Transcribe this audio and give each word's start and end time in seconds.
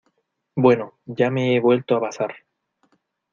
bueno, 0.55 0.97
ya 1.05 1.29
me 1.29 1.55
he 1.55 1.59
vuelto 1.59 1.95
a 1.95 1.99
pasar. 2.01 2.33